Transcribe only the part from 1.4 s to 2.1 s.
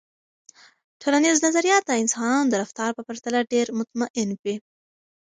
نظریات د